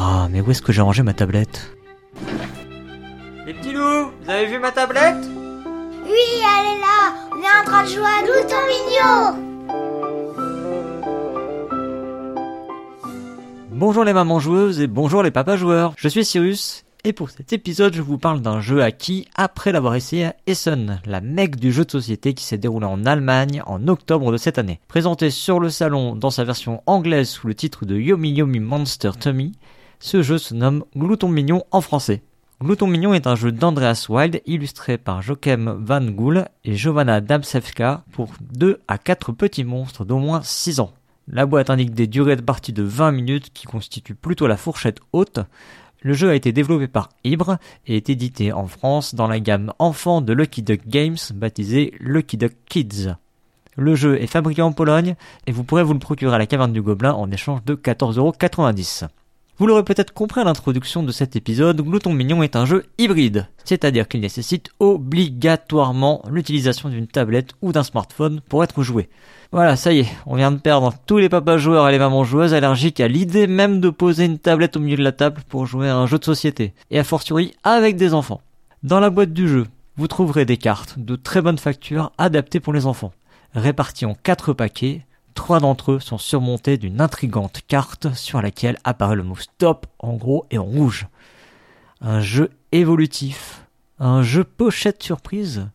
Ah, 0.00 0.28
mais 0.30 0.40
où 0.40 0.48
est-ce 0.52 0.62
que 0.62 0.72
j'ai 0.72 0.80
rangé 0.80 1.02
ma 1.02 1.12
tablette? 1.12 1.76
Les 3.44 3.52
petits 3.52 3.72
loups, 3.72 4.12
vous 4.22 4.30
avez 4.30 4.46
vu 4.46 4.60
ma 4.60 4.70
tablette? 4.70 5.26
Oui, 6.04 6.12
elle 6.36 6.66
est 6.66 6.78
là. 6.78 7.14
On 7.32 7.38
est 7.42 7.60
en 7.60 7.64
train 7.64 7.82
de 7.82 7.88
jouer 7.88 8.04
à 8.04 8.22
Glouton 8.22 8.62
Mignon. 8.68 9.34
Bonjour 13.72 14.04
les 14.04 14.12
mamans 14.12 14.38
joueuses 14.38 14.78
et 14.80 14.86
bonjour 14.86 15.24
les 15.24 15.32
papas 15.32 15.56
joueurs. 15.56 15.94
Je 15.96 16.06
suis 16.06 16.24
Cyrus 16.24 16.84
et 17.02 17.12
pour 17.12 17.30
cet 17.30 17.52
épisode, 17.52 17.94
je 17.94 18.02
vous 18.02 18.18
parle 18.18 18.40
d'un 18.40 18.60
jeu 18.60 18.84
acquis 18.84 19.26
après 19.34 19.72
l'avoir 19.72 19.96
essayé 19.96 20.26
à 20.26 20.36
Essen, 20.46 21.00
la 21.06 21.20
mecque 21.20 21.56
du 21.56 21.72
jeu 21.72 21.84
de 21.84 21.90
société 21.90 22.34
qui 22.34 22.44
s'est 22.44 22.56
déroulé 22.56 22.86
en 22.86 23.04
Allemagne 23.04 23.64
en 23.66 23.88
octobre 23.88 24.30
de 24.30 24.36
cette 24.36 24.58
année. 24.58 24.78
Présenté 24.86 25.30
sur 25.30 25.58
le 25.58 25.70
salon 25.70 26.14
dans 26.14 26.30
sa 26.30 26.44
version 26.44 26.84
anglaise 26.86 27.28
sous 27.28 27.48
le 27.48 27.54
titre 27.54 27.84
de 27.84 27.96
Yomi 27.96 28.30
Yomi 28.30 28.60
Monster 28.60 29.10
Tummy, 29.18 29.54
ce 30.00 30.22
jeu 30.22 30.38
se 30.38 30.54
nomme 30.54 30.84
Glouton 30.96 31.28
Mignon 31.28 31.64
en 31.70 31.80
français. 31.80 32.22
Glouton 32.60 32.86
Mignon 32.88 33.14
est 33.14 33.26
un 33.26 33.36
jeu 33.36 33.52
d'Andreas 33.52 34.06
Wild 34.08 34.42
illustré 34.46 34.98
par 34.98 35.22
Joachim 35.22 35.76
Van 35.80 36.04
Gool 36.04 36.46
et 36.64 36.74
Giovanna 36.74 37.20
Damsevka 37.20 38.04
pour 38.12 38.32
2 38.40 38.80
à 38.88 38.98
4 38.98 39.32
petits 39.32 39.64
monstres 39.64 40.04
d'au 40.04 40.18
moins 40.18 40.42
6 40.42 40.80
ans. 40.80 40.92
La 41.28 41.46
boîte 41.46 41.70
indique 41.70 41.94
des 41.94 42.06
durées 42.06 42.36
de 42.36 42.42
partie 42.42 42.72
de 42.72 42.82
20 42.82 43.12
minutes 43.12 43.52
qui 43.52 43.66
constituent 43.66 44.14
plutôt 44.14 44.46
la 44.46 44.56
fourchette 44.56 44.98
haute. 45.12 45.40
Le 46.00 46.14
jeu 46.14 46.30
a 46.30 46.34
été 46.34 46.52
développé 46.52 46.88
par 46.88 47.10
Ibre 47.22 47.58
et 47.86 47.96
est 47.96 48.08
édité 48.10 48.52
en 48.52 48.66
France 48.66 49.14
dans 49.14 49.26
la 49.26 49.40
gamme 49.40 49.72
enfant 49.78 50.20
de 50.20 50.32
Lucky 50.32 50.62
Duck 50.62 50.80
Games 50.86 51.18
baptisée 51.34 51.92
Lucky 52.00 52.38
Duck 52.38 52.54
Kids. 52.68 53.14
Le 53.76 53.94
jeu 53.94 54.20
est 54.20 54.26
fabriqué 54.26 54.62
en 54.62 54.72
Pologne 54.72 55.14
et 55.46 55.52
vous 55.52 55.64
pourrez 55.64 55.84
vous 55.84 55.92
le 55.92 55.98
procurer 56.00 56.34
à 56.34 56.38
la 56.38 56.46
caverne 56.46 56.72
du 56.72 56.82
Gobelin 56.82 57.12
en 57.12 57.30
échange 57.30 57.64
de 57.64 57.74
14,90€. 57.74 59.08
Vous 59.58 59.66
l'aurez 59.66 59.82
peut-être 59.82 60.14
compris 60.14 60.40
à 60.40 60.44
l'introduction 60.44 61.02
de 61.02 61.10
cet 61.10 61.34
épisode, 61.34 61.80
Glouton 61.80 62.12
Mignon 62.12 62.44
est 62.44 62.54
un 62.54 62.64
jeu 62.64 62.84
hybride, 62.96 63.48
c'est-à-dire 63.64 64.06
qu'il 64.06 64.20
nécessite 64.20 64.70
obligatoirement 64.78 66.22
l'utilisation 66.30 66.88
d'une 66.88 67.08
tablette 67.08 67.54
ou 67.60 67.72
d'un 67.72 67.82
smartphone 67.82 68.40
pour 68.48 68.62
être 68.62 68.84
joué. 68.84 69.08
Voilà, 69.50 69.74
ça 69.74 69.92
y 69.92 70.00
est, 70.00 70.08
on 70.26 70.36
vient 70.36 70.52
de 70.52 70.60
perdre 70.60 70.94
tous 71.06 71.18
les 71.18 71.28
papas 71.28 71.58
joueurs 71.58 71.88
et 71.88 71.90
les 71.90 71.98
mamans 71.98 72.22
joueuses 72.22 72.54
allergiques 72.54 73.00
à 73.00 73.08
l'idée 73.08 73.48
même 73.48 73.80
de 73.80 73.90
poser 73.90 74.26
une 74.26 74.38
tablette 74.38 74.76
au 74.76 74.80
milieu 74.80 74.96
de 74.96 75.02
la 75.02 75.10
table 75.10 75.42
pour 75.48 75.66
jouer 75.66 75.88
à 75.88 75.96
un 75.96 76.06
jeu 76.06 76.20
de 76.20 76.24
société, 76.24 76.72
et 76.92 77.00
a 77.00 77.02
fortiori 77.02 77.52
avec 77.64 77.96
des 77.96 78.14
enfants. 78.14 78.42
Dans 78.84 79.00
la 79.00 79.10
boîte 79.10 79.32
du 79.32 79.48
jeu, 79.48 79.66
vous 79.96 80.06
trouverez 80.06 80.44
des 80.44 80.56
cartes 80.56 81.00
de 81.00 81.16
très 81.16 81.42
bonne 81.42 81.58
facture 81.58 82.12
adaptées 82.16 82.60
pour 82.60 82.74
les 82.74 82.86
enfants, 82.86 83.12
réparties 83.54 84.06
en 84.06 84.14
quatre 84.14 84.52
paquets 84.52 85.04
Trois 85.38 85.60
d'entre 85.60 85.92
eux 85.92 86.00
sont 86.00 86.18
surmontés 86.18 86.78
d'une 86.78 87.00
intrigante 87.00 87.60
carte 87.68 88.12
sur 88.14 88.42
laquelle 88.42 88.76
apparaît 88.82 89.14
le 89.14 89.22
mot 89.22 89.36
stop 89.36 89.86
en 90.00 90.14
gros 90.14 90.46
et 90.50 90.58
en 90.58 90.64
rouge. 90.64 91.06
Un 92.00 92.20
jeu 92.20 92.50
évolutif, 92.72 93.64
un 94.00 94.24
jeu 94.24 94.42
pochette 94.42 95.00
surprise. 95.00 95.68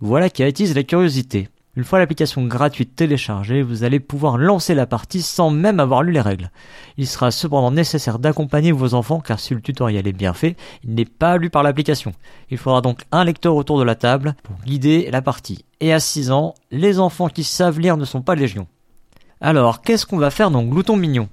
Voilà 0.00 0.30
qui 0.30 0.44
attise 0.44 0.76
la 0.76 0.84
curiosité. 0.84 1.48
Une 1.74 1.82
fois 1.82 1.98
l'application 1.98 2.46
gratuite 2.46 2.94
téléchargée, 2.94 3.60
vous 3.60 3.82
allez 3.82 3.98
pouvoir 3.98 4.38
lancer 4.38 4.76
la 4.76 4.86
partie 4.86 5.20
sans 5.20 5.50
même 5.50 5.80
avoir 5.80 6.04
lu 6.04 6.12
les 6.12 6.20
règles. 6.20 6.52
Il 6.96 7.08
sera 7.08 7.32
cependant 7.32 7.72
nécessaire 7.72 8.20
d'accompagner 8.20 8.70
vos 8.70 8.94
enfants 8.94 9.20
car 9.20 9.40
si 9.40 9.52
le 9.52 9.60
tutoriel 9.60 10.06
est 10.06 10.12
bien 10.12 10.32
fait, 10.32 10.56
il 10.84 10.94
n'est 10.94 11.04
pas 11.04 11.38
lu 11.38 11.50
par 11.50 11.64
l'application. 11.64 12.12
Il 12.50 12.56
faudra 12.56 12.82
donc 12.82 13.02
un 13.10 13.24
lecteur 13.24 13.56
autour 13.56 13.80
de 13.80 13.84
la 13.84 13.96
table 13.96 14.36
pour 14.44 14.54
guider 14.64 15.10
la 15.10 15.22
partie. 15.22 15.64
Et 15.80 15.92
à 15.92 15.98
6 15.98 16.30
ans, 16.30 16.54
les 16.70 17.00
enfants 17.00 17.28
qui 17.28 17.42
savent 17.42 17.80
lire 17.80 17.96
ne 17.96 18.04
sont 18.04 18.22
pas 18.22 18.36
légion. 18.36 18.68
Alors, 19.40 19.82
qu'est-ce 19.82 20.04
qu'on 20.04 20.18
va 20.18 20.32
faire 20.32 20.50
dans 20.50 20.64
Glouton 20.64 20.96
Mignon? 20.96 21.28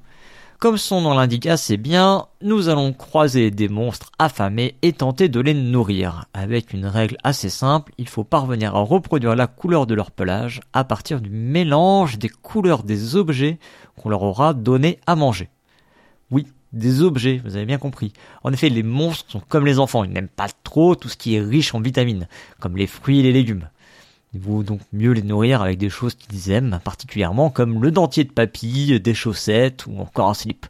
Comme 0.60 0.78
son 0.78 1.02
nom 1.02 1.16
l'indique 1.16 1.48
assez 1.48 1.76
bien, 1.76 2.28
nous 2.40 2.70
allons 2.70 2.94
croiser 2.94 3.50
des 3.50 3.68
monstres 3.68 4.12
affamés 4.20 4.76
et 4.84 4.94
tenter 4.94 5.28
de 5.28 5.40
les 5.40 5.56
nourrir. 5.56 6.26
Avec 6.32 6.72
une 6.72 6.86
règle 6.86 7.18
assez 7.24 7.50
simple, 7.50 7.94
il 7.98 8.08
faut 8.08 8.24
parvenir 8.24 8.76
à 8.76 8.82
reproduire 8.82 9.36
la 9.36 9.48
couleur 9.48 9.88
de 9.88 9.96
leur 9.96 10.12
pelage 10.12 10.62
à 10.72 10.84
partir 10.84 11.20
du 11.20 11.32
mélange 11.32 12.20
des 12.20 12.30
couleurs 12.30 12.84
des 12.84 13.16
objets 13.16 13.58
qu'on 13.98 14.10
leur 14.10 14.22
aura 14.22 14.54
donné 14.54 15.00
à 15.08 15.16
manger. 15.16 15.50
Oui, 16.30 16.46
des 16.74 17.02
objets, 17.02 17.42
vous 17.44 17.56
avez 17.56 17.66
bien 17.66 17.80
compris. 17.80 18.14
En 18.44 18.54
effet, 18.54 18.70
les 18.70 18.84
monstres 18.84 19.32
sont 19.32 19.42
comme 19.50 19.66
les 19.66 19.80
enfants, 19.80 20.04
ils 20.04 20.12
n'aiment 20.12 20.28
pas 20.28 20.50
trop 20.64 20.94
tout 20.94 21.10
ce 21.10 21.18
qui 21.18 21.36
est 21.36 21.42
riche 21.42 21.74
en 21.74 21.82
vitamines, 21.82 22.28
comme 22.60 22.78
les 22.78 22.88
fruits 22.88 23.22
et 23.22 23.24
les 23.24 23.34
légumes. 23.34 23.68
Il 24.36 24.42
vaut 24.42 24.64
donc 24.64 24.82
mieux 24.92 25.14
les 25.14 25.22
nourrir 25.22 25.62
avec 25.62 25.78
des 25.78 25.90
choses 25.90 26.14
qu'ils 26.14 26.52
aiment 26.52 26.82
particulièrement, 26.84 27.50
comme 27.50 27.82
le 27.82 27.90
dentier 27.90 28.26
de 28.26 28.32
papy, 28.32 29.00
des 29.00 29.14
chaussettes 29.14 29.86
ou 29.88 29.98
encore 29.98 30.28
un 30.28 30.34
slip. 30.34 30.66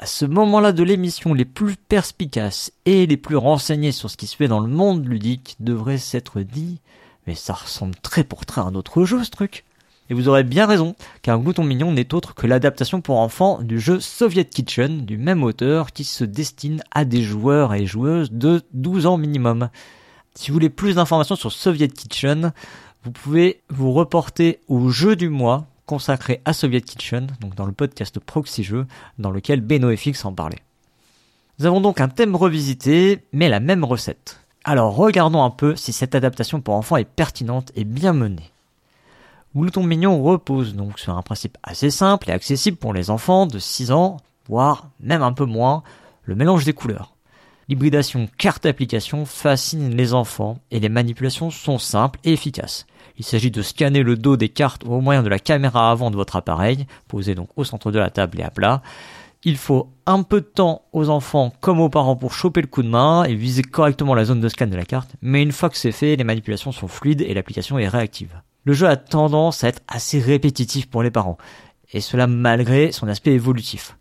À 0.00 0.06
ce 0.06 0.24
moment-là 0.24 0.72
de 0.72 0.82
l'émission, 0.82 1.32
les 1.32 1.44
plus 1.44 1.76
perspicaces 1.76 2.72
et 2.84 3.06
les 3.06 3.16
plus 3.16 3.36
renseignés 3.36 3.92
sur 3.92 4.10
ce 4.10 4.16
qui 4.16 4.26
se 4.26 4.34
fait 4.34 4.48
dans 4.48 4.58
le 4.58 4.66
monde 4.66 5.06
ludique 5.06 5.54
devraient 5.60 5.96
s'être 5.96 6.40
dit 6.40 6.80
mais 7.28 7.36
ça 7.36 7.54
ressemble 7.54 7.94
très 8.02 8.24
pour 8.24 8.46
très 8.46 8.60
à 8.60 8.64
un 8.64 8.74
autre 8.74 9.04
jeu 9.04 9.22
ce 9.22 9.30
truc. 9.30 9.64
Et 10.10 10.14
vous 10.14 10.28
aurez 10.28 10.42
bien 10.42 10.66
raison, 10.66 10.96
car 11.22 11.38
Glouton 11.38 11.62
Mignon 11.62 11.92
n'est 11.92 12.14
autre 12.14 12.34
que 12.34 12.48
l'adaptation 12.48 13.00
pour 13.00 13.20
enfants 13.20 13.62
du 13.62 13.78
jeu 13.78 14.00
Soviet 14.00 14.44
Kitchen 14.44 15.04
du 15.04 15.18
même 15.18 15.44
auteur 15.44 15.92
qui 15.92 16.02
se 16.02 16.24
destine 16.24 16.82
à 16.90 17.04
des 17.04 17.22
joueurs 17.22 17.74
et 17.74 17.86
joueuses 17.86 18.32
de 18.32 18.62
12 18.72 19.06
ans 19.06 19.18
minimum. 19.18 19.68
Si 20.36 20.50
vous 20.50 20.56
voulez 20.56 20.68
plus 20.68 20.96
d'informations 20.96 21.34
sur 21.34 21.50
Soviet 21.50 21.88
Kitchen, 21.88 22.52
vous 23.04 23.10
pouvez 23.10 23.62
vous 23.70 23.92
reporter 23.92 24.60
au 24.68 24.90
jeu 24.90 25.16
du 25.16 25.30
mois 25.30 25.64
consacré 25.86 26.42
à 26.44 26.52
Soviet 26.52 26.82
Kitchen, 26.82 27.28
donc 27.40 27.54
dans 27.54 27.64
le 27.64 27.72
podcast 27.72 28.20
Proxy 28.20 28.62
Jeux, 28.62 28.86
dans 29.18 29.30
lequel 29.30 29.62
BenoFX 29.62 30.26
en 30.26 30.34
parlait. 30.34 30.62
Nous 31.58 31.64
avons 31.64 31.80
donc 31.80 32.02
un 32.02 32.08
thème 32.08 32.36
revisité, 32.36 33.24
mais 33.32 33.48
la 33.48 33.60
même 33.60 33.82
recette. 33.82 34.40
Alors 34.62 34.94
regardons 34.94 35.42
un 35.42 35.48
peu 35.48 35.74
si 35.74 35.94
cette 35.94 36.14
adaptation 36.14 36.60
pour 36.60 36.74
enfants 36.74 36.98
est 36.98 37.06
pertinente 37.06 37.72
et 37.74 37.84
bien 37.84 38.12
menée. 38.12 38.52
Glouton 39.56 39.84
Mignon 39.84 40.22
repose 40.22 40.74
donc 40.74 40.98
sur 40.98 41.16
un 41.16 41.22
principe 41.22 41.56
assez 41.62 41.88
simple 41.88 42.28
et 42.28 42.34
accessible 42.34 42.76
pour 42.76 42.92
les 42.92 43.08
enfants 43.08 43.46
de 43.46 43.58
6 43.58 43.90
ans, 43.90 44.18
voire 44.48 44.90
même 45.00 45.22
un 45.22 45.32
peu 45.32 45.46
moins, 45.46 45.82
le 46.24 46.34
mélange 46.34 46.66
des 46.66 46.74
couleurs. 46.74 47.15
L'hybridation 47.68 48.28
carte-application 48.38 49.24
fascine 49.24 49.96
les 49.96 50.14
enfants 50.14 50.58
et 50.70 50.78
les 50.78 50.88
manipulations 50.88 51.50
sont 51.50 51.78
simples 51.78 52.20
et 52.22 52.32
efficaces. 52.32 52.86
Il 53.18 53.24
s'agit 53.24 53.50
de 53.50 53.60
scanner 53.60 54.04
le 54.04 54.16
dos 54.16 54.36
des 54.36 54.50
cartes 54.50 54.84
au 54.84 55.00
moyen 55.00 55.24
de 55.24 55.28
la 55.28 55.40
caméra 55.40 55.90
avant 55.90 56.12
de 56.12 56.16
votre 56.16 56.36
appareil, 56.36 56.86
posé 57.08 57.34
donc 57.34 57.48
au 57.56 57.64
centre 57.64 57.90
de 57.90 57.98
la 57.98 58.10
table 58.10 58.38
et 58.38 58.44
à 58.44 58.50
plat. 58.50 58.82
Il 59.42 59.56
faut 59.56 59.88
un 60.06 60.22
peu 60.22 60.42
de 60.42 60.46
temps 60.46 60.82
aux 60.92 61.08
enfants 61.08 61.52
comme 61.60 61.80
aux 61.80 61.88
parents 61.88 62.14
pour 62.14 62.34
choper 62.34 62.60
le 62.60 62.68
coup 62.68 62.84
de 62.84 62.88
main 62.88 63.24
et 63.24 63.34
viser 63.34 63.62
correctement 63.62 64.14
la 64.14 64.24
zone 64.24 64.40
de 64.40 64.48
scan 64.48 64.68
de 64.68 64.76
la 64.76 64.84
carte, 64.84 65.16
mais 65.20 65.42
une 65.42 65.52
fois 65.52 65.68
que 65.68 65.76
c'est 65.76 65.90
fait, 65.90 66.14
les 66.14 66.24
manipulations 66.24 66.70
sont 66.70 66.88
fluides 66.88 67.22
et 67.22 67.34
l'application 67.34 67.80
est 67.80 67.88
réactive. 67.88 68.40
Le 68.62 68.74
jeu 68.74 68.86
a 68.86 68.96
tendance 68.96 69.64
à 69.64 69.68
être 69.68 69.82
assez 69.88 70.20
répétitif 70.20 70.86
pour 70.86 71.02
les 71.02 71.10
parents, 71.10 71.38
et 71.92 72.00
cela 72.00 72.28
malgré 72.28 72.92
son 72.92 73.08
aspect 73.08 73.32
évolutif 73.32 73.96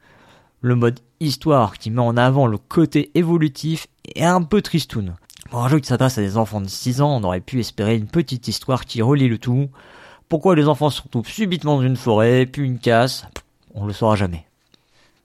le 0.66 0.74
mode 0.74 1.00
histoire 1.20 1.78
qui 1.78 1.92
met 1.92 2.02
en 2.02 2.18
avant 2.18 2.48
le 2.48 2.58
côté 2.58 3.12
évolutif 3.14 3.86
est 4.16 4.24
un 4.24 4.42
peu 4.42 4.64
tristoun. 4.64 5.14
Pour 5.52 5.64
un 5.64 5.70
jeu 5.70 5.80
qui 5.80 5.86
s'adresse 5.86 6.18
à 6.18 6.22
des 6.22 6.38
enfants 6.38 6.60
de 6.60 6.68
6 6.68 7.02
ans, 7.02 7.16
on 7.16 7.24
aurait 7.24 7.40
pu 7.40 7.60
espérer 7.60 7.96
une 7.96 8.08
petite 8.08 8.48
histoire 8.48 8.86
qui 8.86 9.04
relie 9.04 9.28
le 9.28 9.38
tout. 9.38 9.70
Pourquoi 10.28 10.56
les 10.56 10.68
enfants 10.68 10.90
se 10.90 11.04
retrouvent 11.04 11.30
subitement 11.30 11.76
dans 11.76 11.84
une 11.84 11.96
forêt, 11.96 12.48
puis 12.48 12.66
une 12.66 12.80
casse, 12.80 13.28
on 13.76 13.86
le 13.86 13.94
saura 13.94 14.16
jamais. 14.16 14.48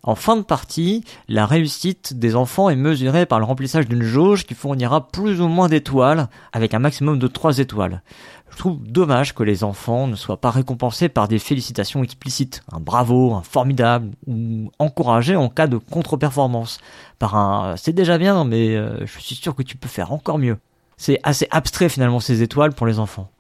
En 0.03 0.15
fin 0.15 0.37
de 0.37 0.43
partie, 0.43 1.05
la 1.29 1.45
réussite 1.45 2.19
des 2.19 2.35
enfants 2.35 2.71
est 2.71 2.77
mesurée 2.77 3.27
par 3.27 3.39
le 3.39 3.45
remplissage 3.45 3.87
d'une 3.87 4.03
jauge 4.03 4.47
qui 4.47 4.55
fournira 4.55 5.09
plus 5.09 5.43
ou 5.43 5.49
moins 5.49 5.69
d'étoiles, 5.69 6.29
avec 6.55 6.73
un 6.73 6.79
maximum 6.79 7.19
de 7.19 7.27
3 7.27 7.59
étoiles. 7.59 8.03
Je 8.51 8.57
trouve 8.57 8.79
dommage 8.83 9.35
que 9.35 9.43
les 9.43 9.63
enfants 9.63 10.07
ne 10.07 10.17
soient 10.17 10.41
pas 10.41 10.51
récompensés 10.51 11.11
par 11.11 11.29
des 11.29 11.39
félicitations 11.39 12.03
explicites, 12.03 12.63
un 12.73 12.81
bravo, 12.81 13.35
un 13.35 13.43
formidable, 13.43 14.13
ou 14.27 14.71
encouragés 14.79 15.37
en 15.37 15.51
cas 15.51 15.67
de 15.67 15.77
contre-performance, 15.77 16.79
par 17.19 17.37
un 17.37 17.77
c'est 17.77 17.93
déjà 17.93 18.17
bien, 18.17 18.45
mais 18.45 18.77
euh, 18.77 19.05
je 19.05 19.21
suis 19.21 19.35
sûr 19.35 19.55
que 19.55 19.63
tu 19.63 19.77
peux 19.77 19.89
faire 19.89 20.13
encore 20.13 20.39
mieux. 20.39 20.57
C'est 20.97 21.21
assez 21.25 21.47
abstrait 21.51 21.91
finalement 21.91 22.21
ces 22.21 22.43
étoiles 22.43 22.73
pour 22.73 22.87
les 22.87 22.99
enfants. 22.99 23.31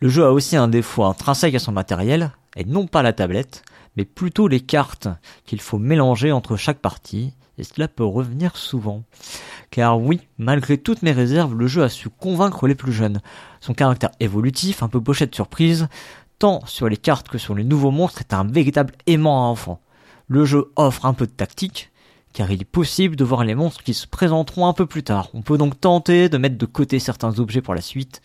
Le 0.00 0.08
jeu 0.08 0.24
a 0.24 0.32
aussi 0.32 0.56
un 0.56 0.68
défaut 0.68 1.04
intrinsèque 1.04 1.54
à 1.54 1.60
son 1.60 1.72
matériel, 1.72 2.32
et 2.56 2.64
non 2.64 2.88
pas 2.88 3.02
la 3.02 3.12
tablette, 3.12 3.62
mais 3.96 4.04
plutôt 4.04 4.48
les 4.48 4.60
cartes 4.60 5.08
qu'il 5.44 5.60
faut 5.60 5.78
mélanger 5.78 6.32
entre 6.32 6.56
chaque 6.56 6.78
partie, 6.78 7.34
et 7.58 7.64
cela 7.64 7.88
peut 7.88 8.04
revenir 8.04 8.56
souvent. 8.56 9.02
Car 9.70 10.00
oui, 10.00 10.20
malgré 10.38 10.78
toutes 10.78 11.02
mes 11.02 11.12
réserves, 11.12 11.54
le 11.54 11.66
jeu 11.66 11.82
a 11.82 11.88
su 11.88 12.08
convaincre 12.08 12.66
les 12.66 12.74
plus 12.74 12.92
jeunes. 12.92 13.20
Son 13.60 13.74
caractère 13.74 14.10
évolutif, 14.18 14.82
un 14.82 14.88
peu 14.88 15.00
pochette 15.00 15.34
surprise, 15.34 15.88
tant 16.38 16.64
sur 16.66 16.88
les 16.88 16.96
cartes 16.96 17.28
que 17.28 17.38
sur 17.38 17.54
les 17.54 17.64
nouveaux 17.64 17.90
monstres, 17.90 18.20
est 18.20 18.32
un 18.32 18.44
véritable 18.44 18.94
aimant 19.06 19.44
à 19.44 19.48
enfants. 19.48 19.80
Le 20.26 20.44
jeu 20.44 20.72
offre 20.76 21.06
un 21.06 21.12
peu 21.12 21.26
de 21.26 21.32
tactique, 21.32 21.90
car 22.32 22.50
il 22.50 22.62
est 22.62 22.64
possible 22.64 23.16
de 23.16 23.24
voir 23.24 23.44
les 23.44 23.54
monstres 23.54 23.82
qui 23.82 23.94
se 23.94 24.06
présenteront 24.06 24.66
un 24.66 24.72
peu 24.72 24.86
plus 24.86 25.02
tard. 25.02 25.28
On 25.34 25.42
peut 25.42 25.58
donc 25.58 25.78
tenter 25.80 26.28
de 26.28 26.38
mettre 26.38 26.56
de 26.56 26.66
côté 26.66 26.98
certains 26.98 27.38
objets 27.38 27.60
pour 27.60 27.74
la 27.74 27.80
suite. 27.80 28.22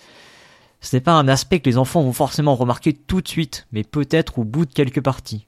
Ce 0.81 0.95
n'est 0.95 1.01
pas 1.01 1.13
un 1.13 1.27
aspect 1.27 1.59
que 1.59 1.69
les 1.69 1.77
enfants 1.77 2.03
vont 2.03 2.13
forcément 2.13 2.56
remarquer 2.56 2.94
tout 2.94 3.21
de 3.21 3.27
suite, 3.27 3.68
mais 3.71 3.83
peut-être 3.83 4.39
au 4.39 4.44
bout 4.44 4.65
de 4.65 4.73
quelques 4.73 5.01
parties. 5.01 5.47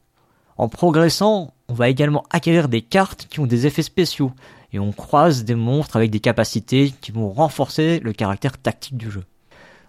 En 0.58 0.70
progressant, 0.70 1.54
on 1.68 1.74
va 1.74 1.90
également 1.90 2.24
acquérir 2.32 2.68
des 2.68 2.82
cartes 2.82 3.28
qui 3.30 3.40
ont 3.40 3.46
des 3.46 3.68
effets 3.68 3.84
spéciaux, 3.84 4.32
et 4.74 4.80
on 4.80 4.92
croise 4.92 5.44
des 5.44 5.56
monstres 5.56 5.96
avec 5.96 6.12
des 6.12 6.20
capacités 6.20 6.94
qui 7.00 7.12
vont 7.12 7.30
renforcer 7.30 8.00
le 8.00 8.14
caractère 8.14 8.58
tactique 8.58 8.98
du 8.98 9.12
jeu. 9.12 9.24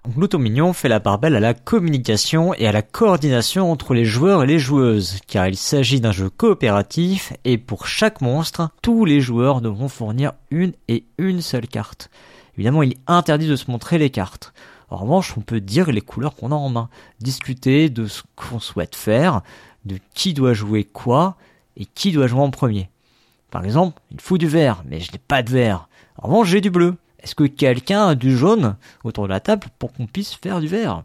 Gloutomignon 0.09 0.73
fait 0.73 0.89
la 0.89 1.01
part 1.01 1.19
belle 1.19 1.37
à 1.37 1.41
la 1.41 1.55
communication 1.55 2.55
et 2.55 2.67
à 2.67 2.73
la 2.73 2.83
coordination 2.83 3.71
entre 3.71 3.93
les 3.95 4.05
joueurs 4.05 4.43
et 4.43 4.47
les 4.47 4.59
joueuses, 4.59 5.19
car 5.27 5.49
il 5.49 5.57
s'agit 5.57 6.01
d'un 6.01 6.13
jeu 6.13 6.31
coopératif 6.31 7.33
et 7.45 7.59
pour 7.59 7.87
chaque 7.87 8.21
monstre, 8.21 8.71
tous 8.81 9.05
les 9.05 9.21
joueurs 9.21 9.61
devront 9.61 9.89
fournir 9.89 10.33
une 10.51 10.73
et 10.87 11.05
une 11.19 11.43
seule 11.43 11.67
carte. 11.67 12.11
Évidemment, 12.57 12.83
il 12.83 12.93
est 12.93 13.01
interdit 13.07 13.49
de 13.49 13.57
se 13.57 13.71
montrer 13.71 13.99
les 13.99 14.11
cartes. 14.11 14.55
En 14.91 14.97
revanche, 14.97 15.35
on 15.37 15.43
peut 15.43 15.61
dire 15.61 15.93
les 15.93 16.01
couleurs 16.01 16.35
qu'on 16.35 16.53
a 16.53 16.55
en 16.55 16.71
main, 16.71 16.89
discuter 17.21 17.91
de 17.91 18.07
ce 18.07 18.23
qu'on 18.37 18.61
souhaite 18.61 18.97
faire, 18.97 19.43
de 19.89 19.99
qui 20.15 20.35
doit 20.35 20.55
jouer 20.55 20.85
quoi 20.85 21.37
et 21.77 21.85
qui 21.85 22.13
doit 22.13 22.29
jouer 22.29 22.41
en 22.41 22.51
premier. 22.51 22.89
Par 23.51 23.65
exemple, 23.65 24.01
il 24.13 24.21
faut 24.21 24.39
du 24.39 24.47
vert, 24.47 24.85
mais 24.87 25.01
je 25.01 25.11
n'ai 25.11 25.19
pas 25.19 25.43
de 25.43 25.51
vert. 25.51 25.89
En 26.19 26.29
revanche, 26.29 26.49
j'ai 26.49 26.61
du 26.61 26.71
bleu. 26.71 26.97
Est-ce 27.21 27.35
que 27.35 27.45
quelqu'un 27.45 28.09
a 28.09 28.15
du 28.15 28.37
jaune 28.37 28.77
autour 29.03 29.25
de 29.25 29.31
la 29.31 29.41
table 29.41 29.67
pour 29.79 29.93
qu'on 29.93 30.07
puisse 30.07 30.35
faire 30.35 30.61
du 30.61 30.69
vert? 30.69 31.03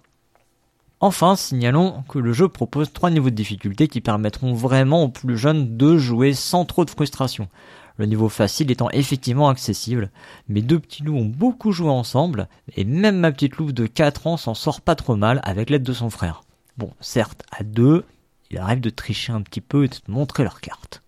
Enfin, 0.99 1.35
signalons 1.35 2.03
que 2.07 2.19
le 2.19 2.31
jeu 2.31 2.47
propose 2.47 2.93
trois 2.93 3.09
niveaux 3.09 3.29
de 3.29 3.35
difficulté 3.35 3.87
qui 3.87 3.99
permettront 3.99 4.53
vraiment 4.53 5.03
aux 5.03 5.09
plus 5.09 5.37
jeunes 5.37 5.75
de 5.75 5.97
jouer 5.97 6.33
sans 6.33 6.65
trop 6.65 6.85
de 6.85 6.89
frustration. 6.89 7.49
Le 7.97 8.05
niveau 8.05 8.29
facile 8.29 8.71
étant 8.71 8.89
effectivement 8.91 9.49
accessible. 9.49 10.09
Mes 10.47 10.61
deux 10.61 10.79
petits 10.79 11.03
loups 11.03 11.17
ont 11.17 11.25
beaucoup 11.25 11.71
joué 11.71 11.89
ensemble, 11.89 12.47
et 12.75 12.85
même 12.85 13.19
ma 13.19 13.31
petite 13.31 13.57
louve 13.57 13.73
de 13.73 13.85
4 13.85 14.27
ans 14.27 14.37
s'en 14.37 14.53
sort 14.53 14.81
pas 14.81 14.95
trop 14.95 15.15
mal 15.15 15.41
avec 15.43 15.69
l'aide 15.69 15.83
de 15.83 15.93
son 15.93 16.09
frère. 16.09 16.41
Bon, 16.77 16.91
certes, 17.01 17.43
à 17.51 17.63
deux, 17.63 18.05
il 18.51 18.57
arrive 18.57 18.81
de 18.81 18.89
tricher 18.89 19.33
un 19.33 19.41
petit 19.41 19.61
peu 19.61 19.85
et 19.85 19.87
de 19.87 19.95
montrer 20.07 20.43
leurs 20.43 20.61
cartes. 20.61 21.01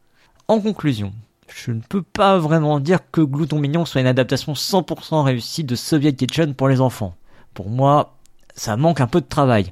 En 0.47 0.59
conclusion, 0.59 1.13
je 1.53 1.71
ne 1.71 1.81
peux 1.81 2.01
pas 2.01 2.37
vraiment 2.37 2.79
dire 2.79 2.99
que 3.11 3.21
Glouton 3.21 3.59
Mignon 3.59 3.85
soit 3.85 4.01
une 4.01 4.07
adaptation 4.07 4.53
100% 4.53 5.23
réussie 5.23 5.63
de 5.63 5.75
Soviet 5.75 6.13
Kitchen 6.13 6.53
pour 6.53 6.67
les 6.67 6.81
enfants. 6.81 7.15
Pour 7.53 7.69
moi, 7.69 8.17
ça 8.55 8.77
manque 8.77 9.01
un 9.01 9.07
peu 9.07 9.21
de 9.21 9.27
travail. 9.27 9.71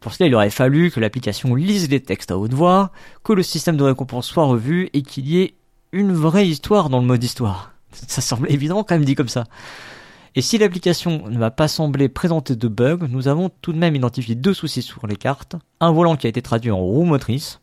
Pour 0.00 0.14
cela, 0.14 0.28
il 0.28 0.34
aurait 0.34 0.50
fallu 0.50 0.90
que 0.90 0.98
l'application 0.98 1.54
lise 1.54 1.90
les 1.90 2.00
textes 2.00 2.30
à 2.30 2.38
haute 2.38 2.54
voix, 2.54 2.90
que 3.22 3.32
le 3.32 3.42
système 3.42 3.76
de 3.76 3.84
récompense 3.84 4.26
soit 4.26 4.44
revu 4.44 4.88
et 4.94 5.02
qu'il 5.02 5.28
y 5.28 5.40
ait 5.40 5.54
une 5.92 6.12
vraie 6.12 6.48
histoire 6.48 6.88
dans 6.88 7.00
le 7.00 7.06
mode 7.06 7.22
histoire. 7.22 7.72
Ça 7.92 8.20
semble 8.20 8.50
évident 8.50 8.82
quand 8.82 8.94
même 8.94 9.04
dit 9.04 9.14
comme 9.14 9.28
ça. 9.28 9.44
Et 10.36 10.42
si 10.42 10.58
l'application 10.58 11.28
ne 11.28 11.38
m'a 11.38 11.50
pas 11.50 11.66
semblé 11.66 12.08
présenter 12.08 12.54
de 12.54 12.68
bugs, 12.68 13.08
nous 13.08 13.26
avons 13.26 13.50
tout 13.62 13.72
de 13.72 13.78
même 13.78 13.96
identifié 13.96 14.36
deux 14.36 14.54
soucis 14.54 14.82
sur 14.82 15.06
les 15.06 15.16
cartes. 15.16 15.56
Un 15.80 15.90
volant 15.90 16.16
qui 16.16 16.26
a 16.26 16.30
été 16.30 16.40
traduit 16.40 16.70
en 16.70 16.78
roue 16.78 17.04
motrice 17.04 17.60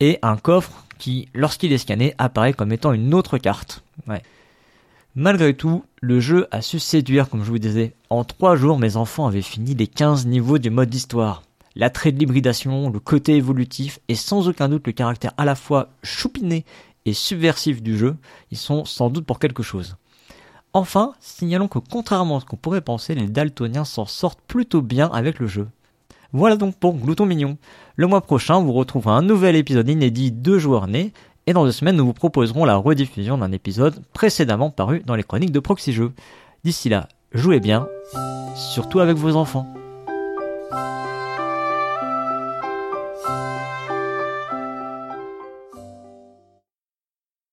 et 0.00 0.18
un 0.22 0.36
coffre 0.36 0.84
qui, 0.98 1.28
lorsqu'il 1.34 1.72
est 1.72 1.78
scanné, 1.78 2.14
apparaît 2.16 2.54
comme 2.54 2.72
étant 2.72 2.92
une 2.92 3.12
autre 3.12 3.36
carte. 3.36 3.84
Malgré 5.14 5.54
tout, 5.54 5.84
le 6.00 6.20
jeu 6.20 6.48
a 6.50 6.62
su 6.62 6.78
séduire, 6.78 7.28
comme 7.28 7.44
je 7.44 7.50
vous 7.50 7.58
disais. 7.58 7.92
En 8.08 8.24
trois 8.24 8.56
jours, 8.56 8.78
mes 8.78 8.96
enfants 8.96 9.26
avaient 9.26 9.42
fini 9.42 9.74
les 9.74 9.86
15 9.86 10.26
niveaux 10.26 10.58
du 10.58 10.70
mode 10.70 10.88
d'histoire. 10.88 11.42
L'attrait 11.76 12.12
de 12.12 12.18
l'hybridation, 12.18 12.88
le 12.88 13.00
côté 13.00 13.36
évolutif 13.36 13.98
et 14.08 14.14
sans 14.14 14.48
aucun 14.48 14.70
doute 14.70 14.86
le 14.86 14.92
caractère 14.92 15.32
à 15.36 15.44
la 15.44 15.54
fois 15.54 15.90
choupiné 16.02 16.64
et 17.04 17.12
subversif 17.12 17.82
du 17.82 17.98
jeu, 17.98 18.16
ils 18.50 18.58
sont 18.58 18.86
sans 18.86 19.10
doute 19.10 19.26
pour 19.26 19.38
quelque 19.38 19.62
chose. 19.62 19.96
Enfin, 20.74 21.12
signalons 21.20 21.68
que 21.68 21.78
contrairement 21.78 22.38
à 22.38 22.40
ce 22.40 22.46
qu'on 22.46 22.56
pourrait 22.56 22.80
penser, 22.80 23.14
les 23.14 23.26
daltoniens 23.26 23.84
s'en 23.84 24.06
sortent 24.06 24.40
plutôt 24.40 24.80
bien 24.80 25.10
avec 25.12 25.38
le 25.38 25.46
jeu. 25.46 25.68
Voilà 26.32 26.56
donc 26.56 26.76
pour 26.76 26.94
Glouton 26.94 27.26
Mignon. 27.26 27.58
Le 27.96 28.06
mois 28.06 28.22
prochain, 28.22 28.58
vous 28.60 28.72
retrouverez 28.72 29.14
un 29.14 29.22
nouvel 29.22 29.54
épisode 29.54 29.88
inédit 29.90 30.32
de 30.32 30.58
Joueurs 30.58 30.86
Nés, 30.86 31.12
et 31.46 31.52
dans 31.52 31.64
deux 31.64 31.72
semaines, 31.72 31.96
nous 31.96 32.06
vous 32.06 32.14
proposerons 32.14 32.64
la 32.64 32.76
rediffusion 32.76 33.36
d'un 33.36 33.52
épisode 33.52 34.00
précédemment 34.14 34.70
paru 34.70 35.02
dans 35.04 35.14
les 35.14 35.24
chroniques 35.24 35.52
de 35.52 35.60
Proxy 35.60 35.92
Jeux. 35.92 36.12
D'ici 36.64 36.88
là, 36.88 37.08
jouez 37.32 37.60
bien, 37.60 37.86
surtout 38.54 39.00
avec 39.00 39.16
vos 39.16 39.36
enfants. 39.36 39.66